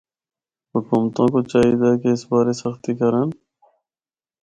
[0.73, 3.27] حکومتاں کو چاہیدا کہ اس بارے سختی کرن۔